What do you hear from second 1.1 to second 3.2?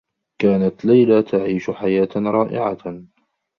تعيش حياة رائعة.